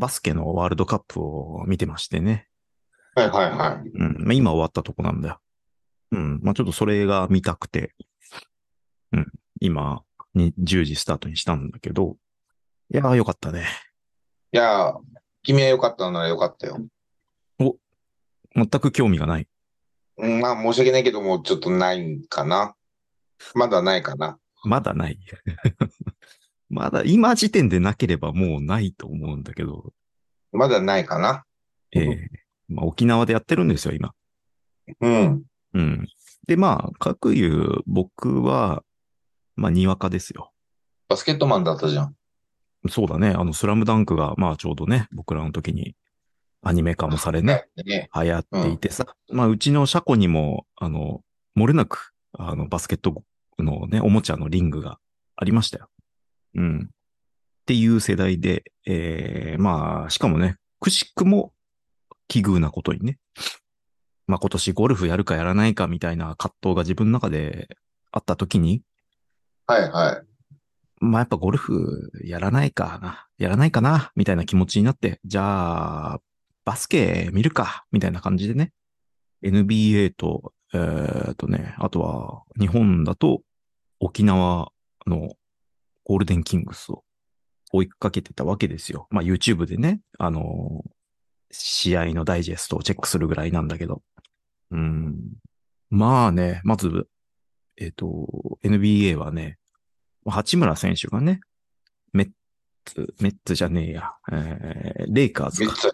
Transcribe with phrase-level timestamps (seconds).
[0.00, 2.48] バスケのワールドカップを見てましてね。
[3.14, 3.88] はいはいはい。
[3.88, 4.16] うん。
[4.24, 5.40] まあ、今終わったとこなんだよ。
[6.12, 6.40] うん。
[6.42, 7.94] まあ、ちょっとそれが見たくて、
[9.12, 9.26] うん。
[9.60, 10.02] 今、
[10.34, 12.16] に10時スタートにしたんだけど、
[12.92, 13.66] いやーよかったね。
[14.52, 14.94] いやー、
[15.42, 16.78] 君は良かったなら良かったよ。
[18.56, 19.46] 全く興味がない。
[20.16, 22.74] うん、まあ申し訳ないけども、ちょっとないかな。
[23.54, 24.38] まだないかな。
[24.64, 25.18] まだない。
[26.70, 29.92] まだ、今時点でなければもうないと思うんだけど、
[30.52, 31.44] まだないかな。
[31.92, 32.30] ええ
[32.68, 34.14] まあ、沖縄でやってるんですよ、今。
[35.00, 35.42] うん。
[35.74, 36.08] うん。
[36.46, 38.82] で、まあ、各言う、僕は、
[39.56, 40.52] まあ、にわかですよ。
[41.08, 42.14] バスケットマンだったじゃん。
[42.88, 43.30] そうだね。
[43.30, 45.96] あの、スラムダンクが、まあ、ちょうどね、僕らの時に、
[46.62, 48.08] アニメ化もされね、ね。
[48.14, 51.22] 流行っていてさ、まあ、うちの車庫にも、あの、
[51.56, 53.24] 漏れなく、あの、バスケット
[53.58, 54.98] のね、おもちゃのリングが
[55.36, 55.88] ありましたよ。
[56.54, 56.88] うん。
[56.90, 61.52] っていう世代で、えー、まあ、しかもね、くしくも、
[62.30, 63.18] 奇遇なことにね、
[64.28, 67.76] まあ今年ゴルフやるかやらないかみたいな葛藤が自分の中で
[68.12, 68.82] あった時に、
[69.66, 70.26] はいはい。
[71.00, 76.20] まあやっぱゴルフやらないかな、やらないかな、みたいな気持ちになって、じゃあ、
[76.64, 78.72] バスケ見るか、みたいな感じでね、
[79.42, 83.42] NBA と、えー、とね、あとは日本だと
[83.98, 84.70] 沖縄
[85.06, 85.34] の
[86.04, 87.04] ゴールデンキングスを
[87.72, 89.06] 追いかけてたわけですよ。
[89.10, 90.84] まあ YouTube でね、あの
[91.50, 94.02] 試合のダイジェストをチェックするぐらいなんだけど。
[94.70, 95.18] うん。
[95.90, 97.08] まあね、まず、
[97.76, 99.58] えっ、と、NBA はね、
[100.26, 101.40] 八村選手がね、
[102.12, 102.30] メッ
[102.84, 105.90] ツ、メッツじゃねえや、えー、レイカーズか。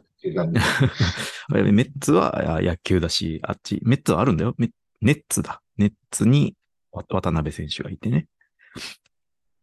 [1.73, 4.55] メッツは あ野球だし、あっち、メッツはあるんだよ。
[4.59, 4.71] メ
[5.01, 5.63] ネッツだ。
[5.77, 6.57] ネッツに
[6.91, 8.27] わ渡辺選手がいてね。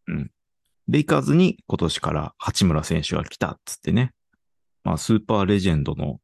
[0.08, 0.32] うん。
[0.88, 4.14] レイカーズに今年から八村選手が来たっつってね。
[4.84, 6.20] まあ、スーパーレジェンドの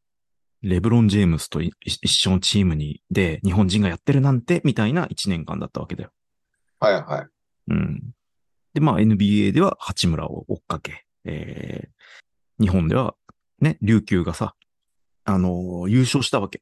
[0.61, 6.11] レブロン・ジェームスとい一緒のチームに、で、日本人がやってるなんて、みたいな一年間だったわけだよ。
[6.79, 7.27] はいはい。
[7.69, 8.01] うん。
[8.73, 13.15] で、まあ NBA では八村を追っかけ、えー、日本では
[13.61, 14.55] ね、琉球がさ、
[15.23, 16.61] あのー優勝したわけ。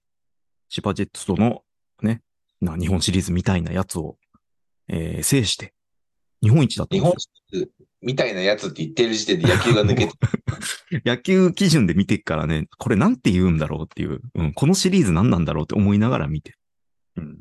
[0.70, 1.64] 千葉ジェッツとの
[2.02, 2.22] ね、
[2.62, 4.18] な日本シリーズみたいなやつを、
[4.88, 5.74] えー制して、
[6.42, 7.72] 日本一だったん日本地図
[8.02, 10.14] みたいなやつって言ってる時点で野球が抜けて、
[11.04, 16.56] 野球基準で見てっからね、これなんて言うんだろうっていう、うん、このシリーズ何なんだろうって思いながら見て。
[17.16, 17.40] うん、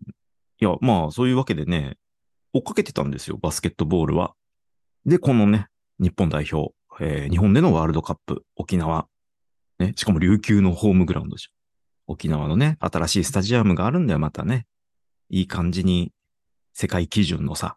[0.61, 1.99] いや、まあ、そういうわけでね、
[2.55, 4.35] 追っかけてたんですよ、バスケットボールは。
[5.05, 5.69] で、このね、
[6.01, 9.07] 日本代表、えー日本でのワールドカップ、沖縄。
[9.79, 11.53] ね、しかも琉球のホームグラウンドじゃん。
[12.07, 14.67] 沖縄のね、新しいスタジアムがあるんだよ、またね。
[15.29, 16.13] いい感じに、
[16.73, 17.77] 世界基準のさ、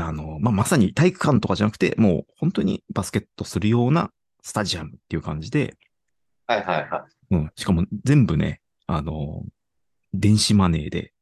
[0.00, 4.10] あの、まあ、まさに体育館とかじゃなくて、もう本当にバスケットするような
[4.42, 5.76] スタジアムっていう感じで、
[6.46, 7.34] はいはいはい。
[7.34, 9.44] うん、しかも全部ね、あの、
[10.12, 11.12] 電子マネーで、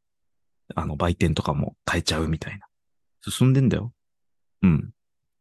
[0.74, 2.66] あの、売店とかも買えちゃうみたいな。
[3.30, 3.92] 進んでんだよ。
[4.62, 4.90] うん。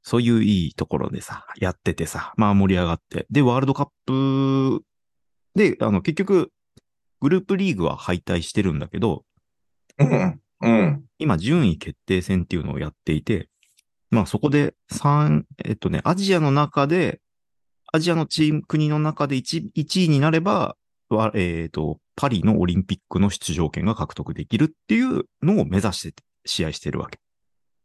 [0.01, 3.25] そういういいところでさ、やっててさ、まあ盛り上がって。
[3.29, 4.83] で、ワールドカップ
[5.55, 6.51] で、あの、結局、
[7.19, 9.25] グループリーグは敗退してるんだけど、
[9.99, 10.41] うん。
[10.61, 11.03] うん。
[11.19, 13.49] 今、順位決定戦っていうのをやっていて、
[14.09, 17.19] まあそこで3、えっとね、アジアの中で、
[17.91, 20.75] アジアのチーム、国の中で 1, 1位になれば、
[21.09, 27.19] わえっ、と、パリのオリンピックの出場権が獲得できるっていうのを目指して試合してるわけ。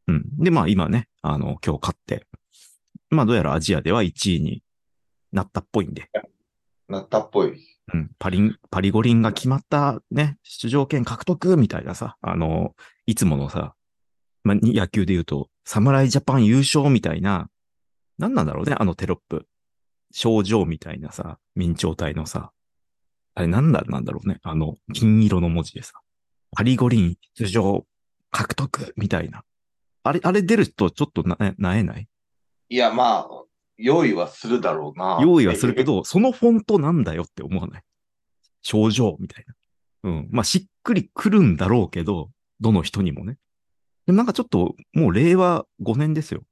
[0.08, 0.24] うん。
[0.38, 2.26] で、まあ今ね、あの、今日勝って、
[3.10, 4.62] まあどうやらアジアでは1位に
[5.32, 6.08] なったっぽいんで、
[6.88, 7.71] なったっぽい。
[7.92, 12.74] うん、パリン、パリ五輪が決まったね、出場権獲得みたいなさ、あの、
[13.06, 13.74] いつものさ、
[14.44, 17.48] まあ、野球で言うと、侍ジャパン優勝みたいな、
[18.18, 19.46] 何なんだろうね、あのテロップ。
[20.14, 22.52] 症状みたいなさ、明朝体のさ、
[23.34, 25.94] あれなん、なんだろうね、あの、金色の文字でさ、
[26.54, 27.86] パリ五輪出場
[28.30, 29.42] 獲得みたいな。
[30.02, 32.08] あれ、あれ出るとちょっとな、なえない？
[32.68, 33.28] いや、まあ、
[33.82, 35.18] 用意はするだろうな。
[35.20, 37.82] 用意はするけど、そのフォントなんだよって思わない？
[38.62, 39.54] 症状みたいな。
[40.04, 40.28] うん。
[40.30, 42.30] まあ、しっくりくるんだろうけど、
[42.60, 43.38] どの人にもね。
[44.06, 46.42] でもなんかちょっと、もう令和5年ですよ。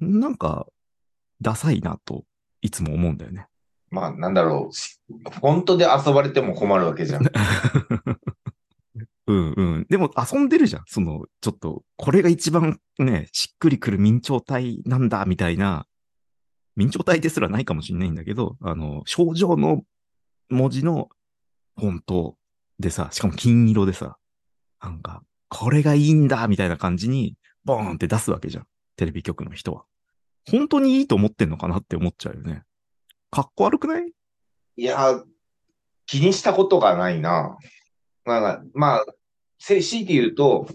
[0.00, 0.66] なんか、
[1.40, 2.24] ダサいなと、
[2.60, 3.46] いつも思うんだよね。
[3.90, 4.74] まあ、なんだろう。
[5.30, 7.22] フォントで遊ばれても困るわけじゃん。
[9.26, 9.86] うんうん。
[9.88, 10.84] でも遊んでるじゃん。
[10.86, 15.86] その、ちょっと、これが一番ね、しっくりくる明朝体なんだ、みたいな。
[16.78, 19.82] 明朝体ですらないかもしれないんだけど、あの、症状の
[20.48, 21.08] 文字の
[21.76, 22.36] フォント
[22.78, 24.16] でさ、しかも金色でさ、
[24.80, 27.34] なんか、これがいいんだ、みたいな感じに、
[27.64, 28.66] ボーンって出すわけじゃん。
[28.94, 29.86] テレビ局の人は。
[30.48, 32.62] 本当にいいと思ってんのかなって思っちゃうよね。
[33.32, 34.12] かっこ悪くない？
[34.76, 35.20] いや、
[36.06, 37.58] 気にしたことがないな。
[38.24, 39.06] まあ、まあ、
[39.58, 40.68] せ強いて言うと、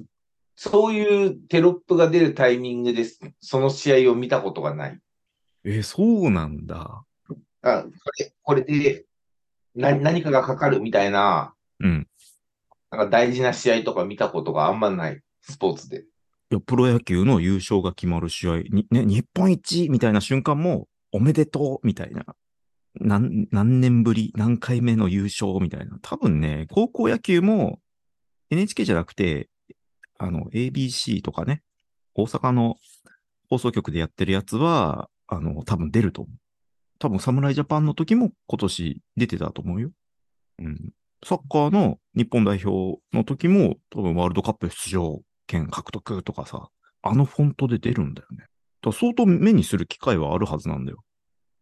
[0.57, 3.05] そういうテロップが出るタイミングで。
[3.39, 4.99] その試合を見たことがない。
[5.65, 7.03] えーそうなんだ。
[7.61, 7.89] あこ
[8.19, 9.05] れ、これで、
[9.75, 12.07] な、何かがかかるみたいな、うん。
[12.91, 15.21] なんか大事な試合とか見たことがあんまない。
[15.41, 16.01] スポーツで。
[16.01, 16.03] い
[16.51, 22.25] や、プロ野球の優勝が決まる試合に、ね、日本一みたいな瞬間も、おめでとうみたいな。
[22.95, 25.97] 何、何年ぶり、何回目の優勝みたいな。
[26.01, 27.79] 多分ね、高校野球も
[28.49, 29.49] NHK じゃなくて、
[30.17, 31.63] あの、ABC とかね、
[32.13, 32.77] 大阪の
[33.49, 36.37] 放送局でやってるやつは、あの、多分出ると思う。
[36.99, 39.91] 多分侍ジャパンの時も今年出てたと思うよ。
[40.59, 40.93] うん。
[41.25, 46.69] サッカーの日本代表の時も多分ワールドカップ出場権獲得とかさ、
[47.01, 48.45] あのフォントで出るんだよね。
[48.81, 51.03] だ相当目にする機会はあるはずなんだよ。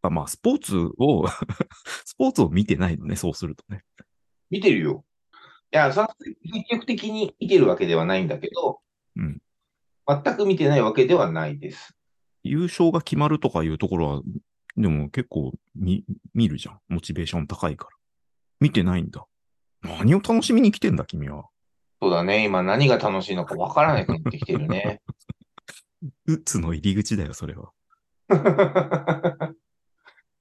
[0.01, 1.27] あまあ、スポーツを
[2.05, 3.83] スポーツを見てないのね、そうするとね。
[4.49, 5.05] 見てるよ。
[5.73, 6.07] いや、積
[6.69, 8.81] 極的に見てるわけではないんだけど、
[9.15, 9.41] うん。
[10.07, 11.95] 全く見てないわけではないです。
[12.43, 14.21] 優勝が決まるとかいうところは、
[14.77, 16.79] でも結構見、見るじゃん。
[16.87, 17.91] モチベーション高いから。
[18.59, 19.25] 見てないんだ。
[19.81, 21.45] 何を楽しみに来てんだ、君は。
[22.01, 22.43] そうだね。
[22.45, 25.01] 今何が楽しいのかわからなくなってきてるね。
[26.25, 27.71] うつの入り口だよ、それは。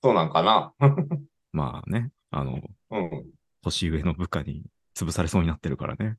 [0.02, 0.72] そうなんかな。
[1.52, 2.60] まあね、あの、
[2.90, 3.30] うん。
[3.62, 4.64] 年上の部下に
[4.94, 6.16] 潰されそうになってるからね。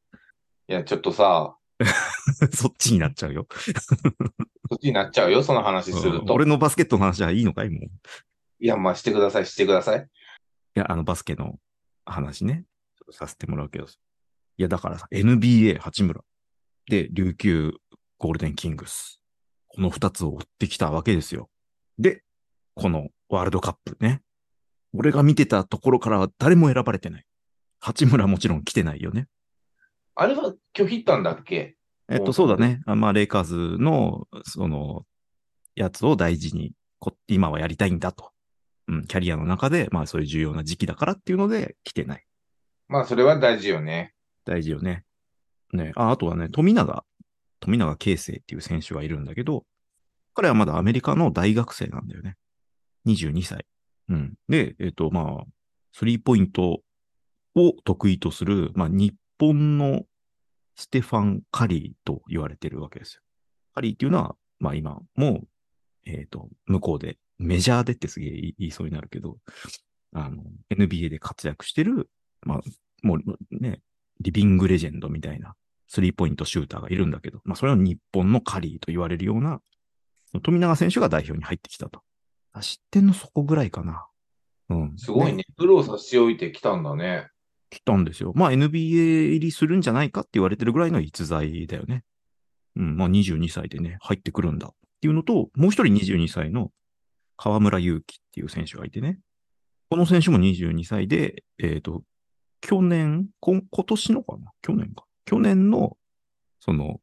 [0.67, 1.57] いや、ちょっとさ、
[2.53, 3.47] そっちになっちゃうよ。
[4.69, 6.21] そっちになっちゃうよ、その話すると。
[6.21, 7.69] うん俺のバスケットの話はいいのかい？
[7.69, 7.83] もう。
[7.83, 7.89] い
[8.59, 10.07] いや、まあ、してください、してください。
[10.75, 11.59] や、あのバスケの
[12.06, 12.65] 話ね、
[13.09, 13.85] させてもらうけど。
[13.85, 13.88] い
[14.57, 16.21] や、だからさ、NBA 八村。
[16.88, 17.73] で、琉球
[18.18, 19.21] ゴールデンキングス。
[19.67, 21.50] この二つを追ってきたわけですよ。
[21.97, 22.24] で、
[22.75, 24.21] このワールドカップね。
[24.94, 27.25] 俺が見てたところからは誰も選ばれてない。
[27.79, 29.27] 八村もちろん来てないよね。
[30.15, 31.77] あれは拒否ったんだっけ？
[32.11, 32.81] えっと、うんそうだね。
[32.85, 35.05] あまあ、レイカーズの、その、
[35.75, 38.31] やつを大事に、こ今はやりたいんだと。
[38.87, 42.25] うん、キャリアの中で、まあ、そういう重要な時期だからっていうので、来てない。
[42.89, 44.13] まあ、それは大事よね。
[44.43, 45.05] 大事よね。
[45.71, 47.05] ね、あ、あとはね、富永、
[47.61, 49.63] 富永啓生っていう選手がいるんだけど、
[50.33, 52.35] 彼はまだアメリカの大学生なんだよね。
[53.05, 53.65] 22歳。
[54.09, 54.33] うん。
[54.49, 55.45] で、えっ、と、まあ、
[55.93, 56.81] スリーポイント
[57.55, 60.03] を得意とする、まあ、日本の
[60.75, 63.21] ステファン・カリーと言われてるわけですよ。
[63.73, 65.44] カリーっていうのは、まあ今も、
[66.06, 69.38] えっ、と、向こうで、メジャーでってすげえ言いそうになるけど、
[70.13, 72.09] あの、NBA で活躍してる、
[72.41, 72.62] まあ、
[73.03, 73.19] もう
[73.51, 73.81] ね、
[74.19, 75.56] リビングレジェンドみたいな
[75.88, 79.59] スリーポイントシューターがいるんだけど、まあそれは日本のカリーと言われるような、
[80.44, 82.01] 富永選手が代表に入ってきたと。
[82.53, 84.06] あ知ってんのそこぐらいかな。
[84.69, 84.94] うん。
[84.97, 85.44] すごいね。
[85.57, 87.27] プロを差し置いてきたんだね。
[87.71, 88.33] 来たんですよ。
[88.35, 92.03] まあ NBA 入りするんじゃないかって言われてるぐらいの逸材だよね。
[92.75, 94.71] うん、まあ22歳でね、入ってくるんだっ
[95.01, 96.71] ていうのと、もう一人22歳の
[97.38, 99.19] 河村勇輝っていう選手がいてね。
[99.89, 102.03] この選手も22歳で、えっ、と、
[102.62, 104.51] 去年、今年のかな？
[104.62, 105.06] 去年か。
[105.25, 105.97] 去年の、
[106.59, 107.00] その、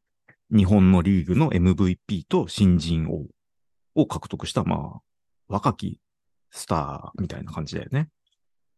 [0.49, 3.25] 日本のリーグの MVP と新人王
[4.01, 5.01] を獲得した、まあ、
[5.47, 5.99] 若き
[6.51, 8.09] スターみたいな感じだよね。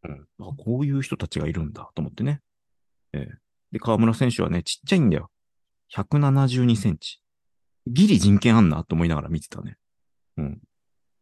[0.03, 0.27] うん。
[0.39, 2.41] あこういう人たちがいるんだと思ってね。
[3.13, 3.41] ええ
[3.72, 5.29] で、河村選手はね、ちっちゃいんだよ。
[5.96, 7.20] 172センチ。
[7.88, 9.77] ギリ人権あんなと思いながら見てたね。
[10.38, 10.62] うん。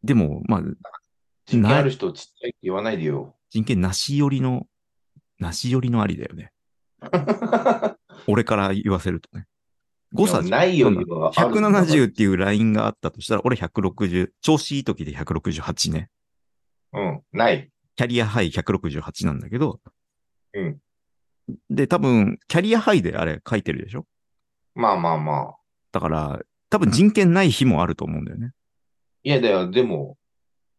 [0.03, 0.61] でも、まあ、
[1.45, 3.35] 人権ある人ちっちゃいって言わないでよ。
[3.49, 4.65] 人権なし寄りの、
[5.39, 6.51] なし寄りのありだよね。
[8.27, 9.45] 俺から言わせるとね。
[10.11, 16.09] 誤差ないよりはある170っていうラインがあったとしたら、俺160、調子いい時で168ね。
[16.93, 17.71] うん、ない。
[17.99, 19.81] キャリアハイ168なんだけど、
[20.53, 20.77] うん。
[21.69, 24.05] で、多分、キャリアハイであれ書いてるでしょ？
[24.73, 25.55] まあまあまあ。
[25.91, 26.39] だから、
[26.69, 28.53] 多分人権ない日もあると思うんだよね。
[29.23, 30.15] いやだよ、でも、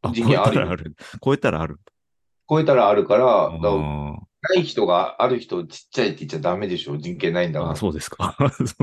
[0.00, 0.97] あ、人権あるある。
[1.23, 1.79] 超えたらある。
[2.49, 6.97] 超えたらあるから、からない人がある人ちっちゃいって言っちゃダメでしょ。
[6.97, 7.73] 人権ないんだから。
[7.73, 8.35] あ、そうですか。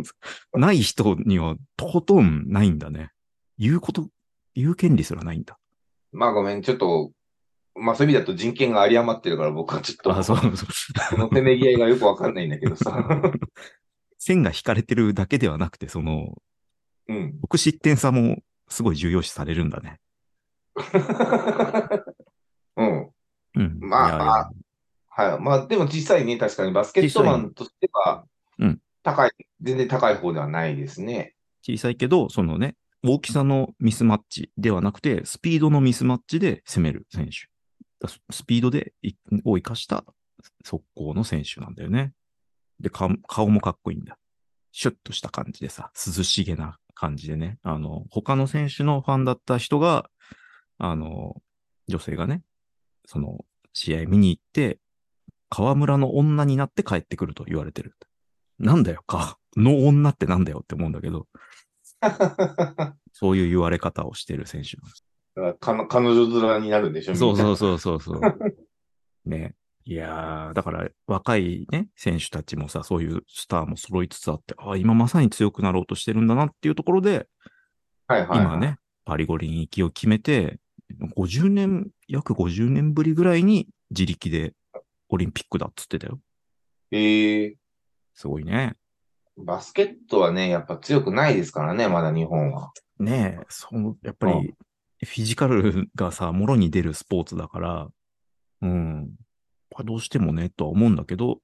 [0.54, 3.10] ない人にはとことんないんだね。
[3.58, 4.10] 言うこと、
[4.54, 5.58] 言う権利すらないんだ。
[6.12, 7.14] まあごめん、ちょっと、
[7.80, 10.50] まあそういう意味だと人権が有り余ってるから僕はちょっと、あ、そうそう。
[11.12, 13.08] このせめぎ合いがよくわかんないんだけどさ。
[14.18, 16.42] 線が引かれてるだけではなくて、その、
[17.08, 17.38] うん。
[17.40, 20.00] 僕失点差もすごい重要視されるんだね。
[22.76, 23.10] うん。
[23.56, 23.80] うん。
[23.80, 24.50] まあいやいや
[25.10, 25.40] はい。
[25.40, 28.26] まあでも実際に確かにバスケットマンとしては
[28.60, 29.32] うん、高い、
[29.62, 31.36] 全然高い方ではないですね。
[31.62, 37.48] 小さいけど、そのね、大きさのミスマッチではなくて、スピードのミスマッチで攻める選手。
[38.00, 39.14] だススピードでい
[39.46, 40.04] を生かした
[40.64, 42.14] 速攻の選手なんだよね。
[42.80, 44.18] で、顔顔もかっこいいんだ。
[44.72, 47.58] シュッとした感じでさ、涼しげな感じでね。
[47.64, 50.10] あの、他の選手のファンだった人が、
[50.78, 51.42] あの、
[51.88, 52.44] 女性がね、
[53.06, 54.80] その、試合見に行って、
[55.50, 57.96] 河村の女になって帰ってくると言われてる。
[58.60, 61.28] なんだよ、か、の女ってなんだよって思うんだけど、
[63.14, 65.07] そういう言われ方をしてる選手なんです
[65.38, 67.56] だか彼女面になるんでしょそうそうう。
[67.56, 68.22] そうそうそう。
[69.26, 69.54] ね。
[69.86, 77.28] いやー、だから若いね、選手たちもさ、そういうスターも揃いつつあって、あ今まさに強くなろうとしてるんだなっていうところで、
[78.08, 78.40] はいはい、はい。
[78.40, 80.60] 今ね、パリ五輪行きを決めて、
[81.16, 84.54] 50年、約50年ぶりぐらいに自力で
[85.10, 86.20] オリンピックだっつってたよ。
[86.92, 87.58] ええ
[88.16, 88.76] すごいね。
[89.38, 92.72] バスケットはね、やっぱ強くないですからね、まだ日本は。
[93.00, 94.56] ねえ、そう、やっぱうり、
[95.06, 97.88] フィジカルがさ、もろに出るスポーツだから、
[98.62, 99.16] うん。
[99.72, 101.40] まあどうしてもね、とは思うんだけど、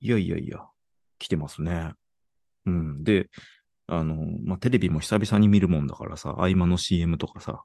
[0.00, 0.60] いやいやいや、
[1.18, 1.92] 来てますね。
[2.66, 3.04] うん。
[3.04, 3.28] で、
[3.88, 7.64] あの、まあ、テレビも久々に見るもんだからさ、合間の CM とかさ、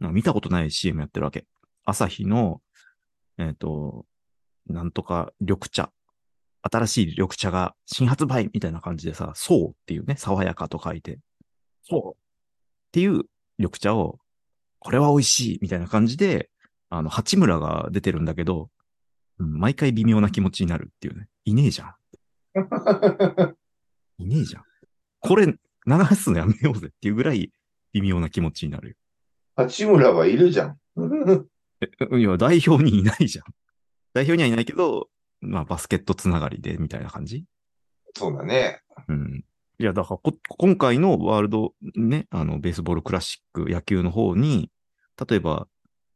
[0.00, 1.46] か見たことない CM やってるわけ。
[1.84, 2.60] 朝日の、
[3.38, 4.04] えっ、と、
[4.66, 5.90] なんとか緑茶。
[6.62, 11.18] 新しい緑茶が新発売みたいな感じでさ、そうっていうね、爽やかと書いて、
[11.84, 12.16] そうっ
[12.92, 13.22] ていう
[13.58, 14.18] 緑茶を、
[14.78, 16.50] これは美味しいみたいな感じで、
[16.88, 18.70] あの、八村が出てるんだけど、
[19.38, 21.28] うん毎回微妙な気持ちになるっていうね。
[21.44, 21.94] いねえじゃん。
[24.18, 24.64] いねえじゃん。
[25.20, 25.56] これ、流
[26.16, 27.52] すのやめようぜっていうぐらい
[27.92, 28.94] 微妙な気持ちになるよ。
[29.56, 30.78] 八村はいるじゃん。
[31.82, 33.44] えいや、代表にいないじゃん。
[34.14, 37.44] 代表にはいないけど、まあ、バスケットつながりで、みたいな感じ？
[38.14, 38.80] そうだね。
[39.08, 39.44] うん。
[39.78, 44.70] いや、だからこ、今回のワールドね、あの、ベースボールクラシック野球の方に、
[45.28, 45.68] 例えば、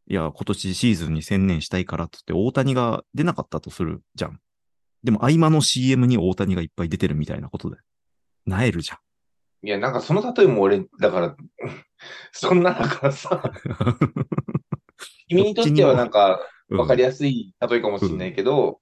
[0.07, 4.40] いや、今年シーズンに専念したいからっつって大谷が出なかったとするじゃん。
[5.05, 7.76] でも合間の CM に大谷がいっぱい出てるみたいなことで。
[8.47, 8.99] なえるじゃん。
[9.67, 11.37] いや、なんかその例えも俺、だから、
[12.33, 13.52] そんなだからさ、
[15.29, 16.40] 君にとってはなんか
[16.71, 18.81] わかりややすい例えかもしれないけど、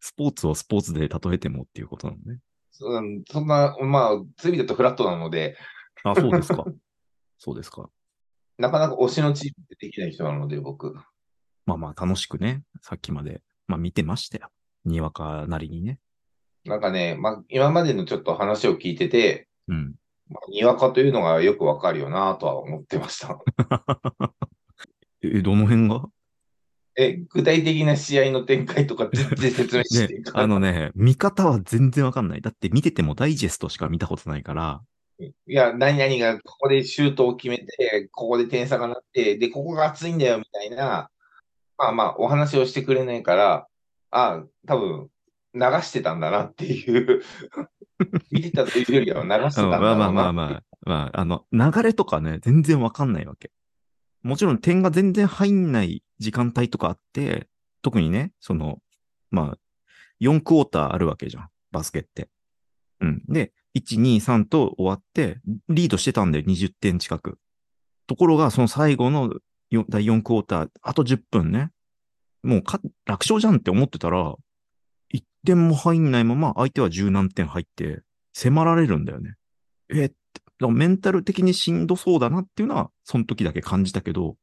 [0.00, 2.40] スポーツをスポーツで例えてもっていうことなのね。
[2.80, 5.56] うんそんな、まあ、そういう意味だとフラットなので、
[6.04, 6.64] あ、そうですか。
[7.38, 7.88] そうですか。
[8.58, 10.94] なかなか推しのチームってできない人なので、僕。
[11.66, 14.50] まあまあ楽しくね、さっきまで、まあ見てましたよ。
[14.84, 15.98] にわかなりにね。
[16.64, 19.94] なんかね、まあ、今までのちょっと話を聞いてて、うん。
[20.28, 23.38] まあ、にわかというのがよくわかるよなとは思ってました。
[25.22, 26.08] え、どの辺が？
[27.02, 32.42] え、具体的な試合の展開とか全然説明してねあのね、見方は全然わかんない。
[32.42, 34.82] だって見ててもダイジェストしか見たことないから、
[35.18, 41.10] いや、何々がここでシュートを決めて、ここで点差がなって、で、ここが熱いんだよみたいな、
[41.78, 43.66] まあまあ、お話をしてくれないから、
[44.10, 45.08] あ多分、
[45.54, 47.22] 流してたんだなっていう、
[48.30, 53.50] 見てたというよりは流してうんたんだまあまあまあまあ、まあ、あの、流れとかね、全然わかんないわけ。
[54.22, 57.48] もちろん点が全然入んない時間帯とかあって、
[57.82, 58.78] 特にね、その、
[59.30, 59.58] まあ、
[60.20, 62.28] 4クォーターあるわけじゃん、バスケって。
[63.00, 63.22] うん。
[63.28, 67.38] で、1、2、3と終わって、リードしてたんだよ、20点近く。
[68.06, 69.32] ところが、その最後の
[69.88, 71.70] 第4クォーター、あと10分ね。
[72.42, 74.34] もうか楽勝じゃんって思ってたら、
[75.14, 79.34] 1点も入んないまま相手は十何点入って、迫られるんだよね。
[79.92, 80.12] えっ、
[80.60, 84.36] だからメンタル的にしんどそうだなっていうのは、その時だけ感じたけど、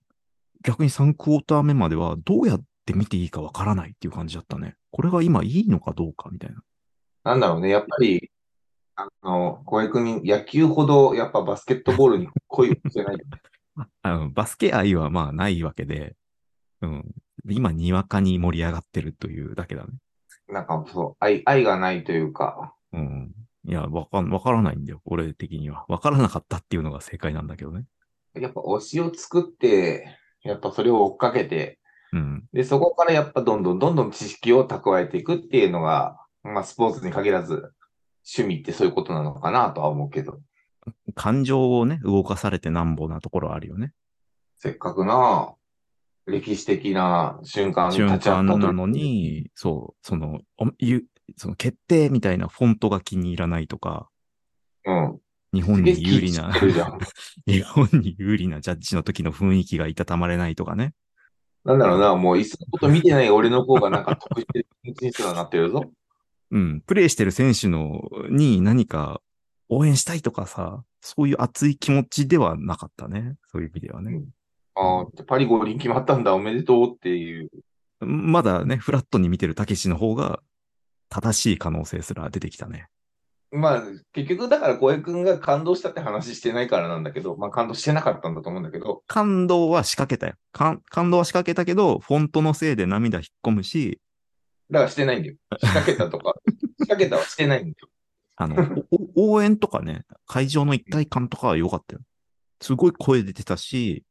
[0.63, 4.75] 逆に3クォーター目まではどうやって見ていいかわからないっていう感じだったね。
[4.91, 6.61] これが今いいのかどうかみたいな。
[7.23, 8.31] なんだろうね、やっぱり、
[8.95, 13.17] あの、小江君、野球ほどやっぱバスケットボールに恋をしてない。
[14.01, 16.15] あのバスケ愛はまあないわけで、
[16.81, 17.05] うん。
[17.47, 19.93] 今、にわかに盛り上がってるというだけだね。
[20.47, 23.35] なんかそう、愛、愛がないというか、うん。
[23.67, 25.01] いや、わかん、わからないんだよ。
[25.05, 25.85] 俺的には。
[25.89, 27.85] わからなかったっていうのが正解なんだけどね。
[28.33, 31.79] やっぱ推しを作って、やっぱそれを追っかけて、
[32.13, 32.45] うん。
[32.53, 37.73] で、そこからやっぱどんどんどんどん知識を蓄えていくっていうのが、まあスポーツに限らず、
[38.37, 40.39] 趣味ってそういうことなのかなとは思うけど、
[41.15, 43.91] 感情をね、動かされてなんぼなところあるよね。
[44.55, 45.53] せっかくな
[46.25, 50.41] 歴史的な瞬間に瞬立ち会ったと間なのに、そう、その、
[51.35, 54.09] その決定みたいなフォントが気に入らないとか、
[54.85, 55.19] うん。
[55.53, 56.51] 日本に有利な
[57.47, 60.93] 日本に有利なジャッジの時の雰囲気がいたたまれないとかね。
[61.63, 65.91] なんだろうな、もういっそのこと見てない俺の方がなんか得してる気持ちにすらなってるぞ。
[66.51, 69.21] うん、プレイしてる選手の、に何か
[69.67, 73.35] 応援したいとかさ、そういう熱い気持ちではなかったね。
[73.45, 74.21] そういう意味ではね。
[74.75, 77.49] ああ、パリ五輪決まったんだ、おめでとうっていう。
[77.99, 80.41] まだね、フラットに見てるたけしの方が
[81.17, 82.89] 正しい可能性すら出てきたね。
[83.49, 83.83] まあ、
[84.13, 90.35] 結局だから小江くんが感動したって話してないからなんだけど、まあ感動してなかったんだと思うんだけど、感動は仕掛けたよ。
[90.51, 93.99] 感感動は仕掛けたけど、フォントのせいで涙引っ込むし、
[94.69, 95.35] だからしてないんだよ。
[95.59, 97.89] 仕掛けたとか、 仕掛けたはしてないんだよ。
[98.35, 98.83] あの、
[99.15, 102.01] お応援とかね、会場の一体感とかは良かったよ。
[102.61, 104.03] すごい声出てたし、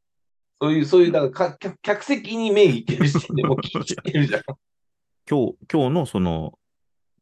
[0.60, 4.42] そういう、そういう、だから客席に目いってるし、でも聞いてるじゃん。
[5.28, 6.58] 今日、今日のその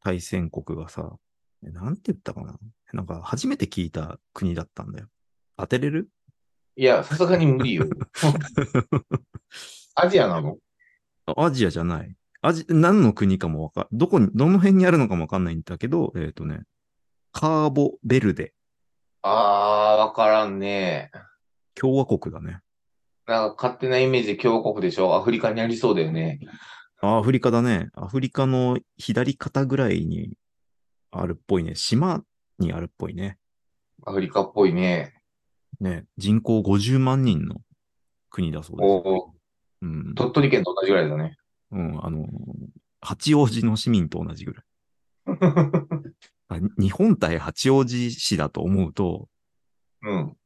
[0.05, 1.17] 対戦国がさ、
[1.63, 2.57] なんて言ったかな？
[2.93, 5.09] なんか初めて聞いた国だったんだよ。
[5.57, 6.11] 当てれる？
[6.77, 7.87] いや、さすがに無理よ。
[9.97, 10.59] アジアなの？
[11.37, 12.15] アジアじゃない。
[12.43, 16.65] アジ、何の国かもわか、どこに、どの辺にあるのかもわかんないんだけど、えっ、とね、
[17.33, 18.53] カーボベルデ、
[19.23, 21.11] あー、わからんね。
[21.75, 22.61] 共和国だね。
[23.27, 25.15] なんか勝手なイメージで共和国でしょ？
[25.15, 26.41] アフリカにありそうだよね。
[27.05, 27.89] あアフリカだね。
[27.95, 30.37] アフリカの左肩ぐらいに
[31.11, 31.75] あるっぽいね。
[31.75, 32.23] 島
[32.59, 33.39] にあるっぽいね。
[34.07, 35.15] アフリカっぽいね。
[35.81, 37.57] ね、人口50万人の
[38.31, 38.87] 国だそうです。
[38.87, 39.35] おー
[39.83, 40.15] うん。
[40.15, 41.37] 鳥取県と同じぐらいだね。
[41.73, 42.27] うん、あの、
[43.01, 44.65] 八王子の市民と同じぐらい。
[46.49, 49.29] あ日本対八王子市だと思うと、
[50.03, 50.37] うん。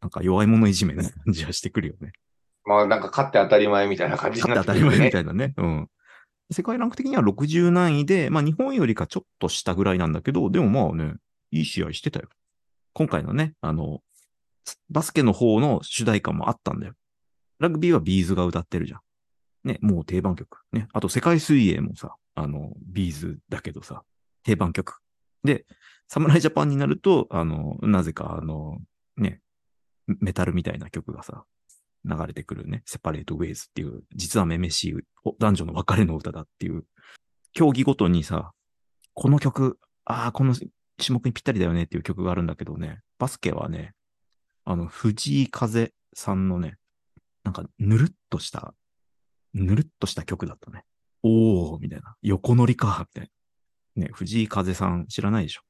[0.00, 2.12] なんか弱い者いじめな感じはしてくるよね。
[2.64, 5.54] まあなんか勝って当たり前みたいな感じに勝って当たり前なってくるよねみたいなね。
[5.56, 5.90] うん。
[6.50, 11.14] 世界ランク的には60何位で、まあ日本よりかちょっと下ぐらいなんだけど、でもまあね、
[11.50, 12.28] いい試合してたよ。
[12.92, 14.00] 今回のね、あの、
[14.90, 16.94] バスケの方の主題歌もあったんだよ。
[17.58, 19.00] ラグビーは B'zが歌ってるじゃん。
[19.64, 20.58] ね、もう定番曲。
[20.72, 20.88] ね。
[20.92, 24.02] あと世界水泳もさ、あの、 B'zだけどさ、
[24.44, 25.00] 定番曲。
[25.42, 25.64] で、
[26.08, 28.78] 侍ジャパンになると、あの、なぜかあの、
[29.16, 29.40] ね、
[30.06, 31.44] メタルみたいな曲がさ、
[32.06, 34.94] 流れてくるね、セパレートウェイズっていう、実はめめしい
[35.38, 36.84] 男女の別れの歌だっていう、
[37.52, 38.52] 競技ごとにさ、
[39.14, 40.70] この曲、ああ、この種
[41.10, 43.94] 目にぴったりだよねっていう曲があるんだけどね、バスケはね、
[44.64, 46.76] あの、藤井風さんのね、
[47.44, 48.74] なんか、ぬるっとした、
[49.54, 50.84] ぬるっとした曲だったね。
[51.22, 52.14] おー、みたいな。
[52.22, 53.30] 横乗りか、みたい
[53.96, 54.04] な。
[54.04, 55.62] ね、藤井風さん知らないでしょ？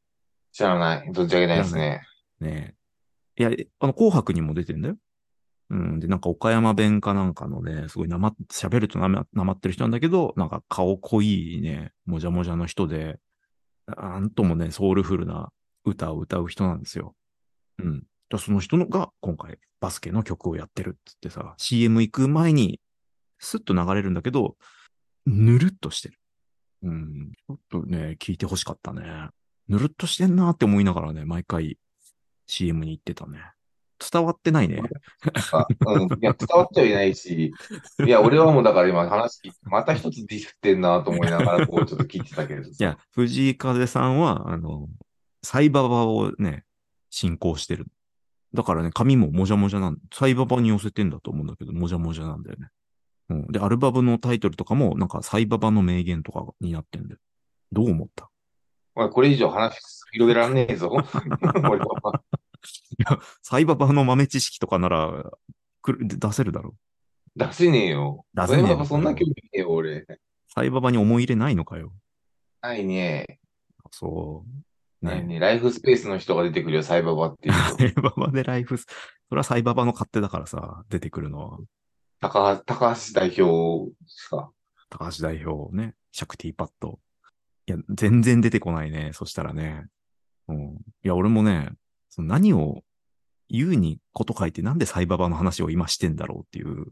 [0.52, 1.08] 知らない。
[1.10, 2.02] 存じ上げないですね。
[2.40, 2.74] ね
[3.38, 3.42] え。
[3.50, 4.96] いや、あの、紅白にも出てんだよ。
[5.70, 6.00] うん。
[6.00, 13.18] で、なんか岡山弁かなんかのね、すごいなま、喋るとなま、なまってる人なんだけど、なんか顔濃いね、もじゃもじゃの人で、
[13.86, 15.50] なんともね、ソウルフルな
[15.84, 17.14] 歌を歌う人なんですよ。
[17.78, 18.04] うん。
[18.28, 22.80] だその人のが今回バスケの曲をやってるっつってさ、CM 行く前に
[23.38, 24.56] スッと流れるんだけど、
[25.26, 26.18] ぬるっとしてる。
[26.82, 27.32] うん。
[27.32, 29.28] ちょっとね、聞いてほしかったね。
[29.68, 31.78] ぬるっとしてんなって思いながらね、毎回
[32.46, 33.38] CM に行ってたね。
[33.98, 34.82] 伝わってないね。
[35.52, 36.02] あうん。
[36.04, 37.52] いや、伝わっちゃいないし、
[38.04, 44.88] いや、俺はもうだから今話聞いて、また一つディスってんなと思いながら、こうちょっと聞いてたけれどいや、藤井風さんは、あの、
[45.42, 46.64] サイババをね、
[47.10, 47.86] 進行してる。
[48.52, 52.68] だからね、髪ももじゃもじゃなんサイババに寄せてんだと思うんだけど、もじゃもじゃなんだよね。
[53.30, 53.46] うん。
[53.48, 57.20] で、アルバムのタイトルとかも、なんかサイババの名言とかになってんだよ。
[57.72, 58.28] どう思った？
[58.94, 59.78] まあ、これ以上話
[60.12, 60.90] 広げらんねえぞ。
[62.98, 65.24] いや、サイババの豆知識とかなら、
[65.82, 66.74] くる出せるだろう。
[67.36, 68.24] 出せねえよ。
[68.34, 70.06] 出せねえよそんな興味ねえよ、俺。
[70.48, 71.92] サイババに思い入れないのかよ。
[72.62, 73.38] ないね。
[73.92, 75.04] そう。
[75.04, 75.38] ないね。
[75.38, 77.60] ライフスペースの人が出てくるよ、サイババっていうと。
[77.76, 78.86] サイババでライフス、
[79.28, 81.58] それはサイババの勝手だからさ、出てくるのは。
[82.20, 84.50] 高橋、高橋代表ですか。
[84.88, 86.98] 高橋代表ね、シャクティパッド。
[87.66, 89.10] いや、全然出てこないね。
[89.12, 89.86] そしたらね。
[90.48, 90.74] うん。
[90.76, 91.70] いや、俺もね、
[92.16, 92.82] その何を
[93.50, 96.86] 言うにこと書いてなんでサイババの話を今してんだろうっていう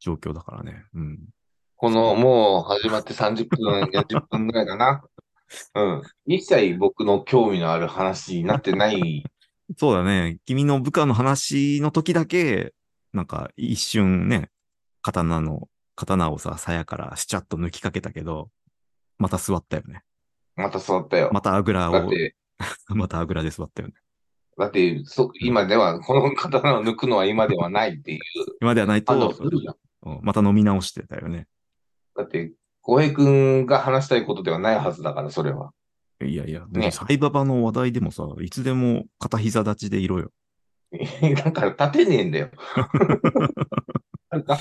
[0.00, 0.82] 状況だからね。
[0.94, 1.18] うん。
[1.76, 5.04] この、もう始まって30分、 40分ぐらいかな。
[5.74, 6.02] うん。
[6.26, 9.24] 一切僕の興味のある話になってない。
[9.76, 10.38] そうだね。
[10.46, 12.72] 君の部下の話の時だけ、
[13.12, 14.48] なんか一瞬ね、
[15.02, 18.50] 刀の、刀をさ、鞘からスチャッと抜きかけたけど、
[19.18, 20.02] また座ったよね。
[20.56, 21.30] また座ったよ。
[21.32, 22.10] またあぐらを、
[22.88, 23.94] またあぐらで座ったよね。
[24.58, 28.20] だって、そ、今では、この刀を抜くのは今ではないっていう。
[28.60, 29.34] 今ではないと、
[30.22, 31.46] また飲み直してたよね。
[32.16, 35.72] だって、浩平くんが話したいことではないはずだから、それは。
[36.24, 40.32] いやいや、でねもサイババの話題でもさ、いつでも片膝立ちでいろよ。
[41.44, 42.50] だから立てねえんだよ。
[44.30, 44.58] わかるか？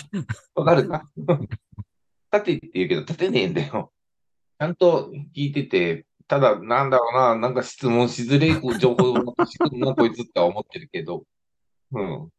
[0.56, 1.10] わかるか？
[2.34, 3.94] 立てって言うけど立てねえんだよ。
[4.60, 11.24] ちゃんと聞いてて、ただ、なんだろうな、なんか質問しづれい情報を持ってしてくるな、 こいつって思ってるけど。
[11.92, 12.32] うん。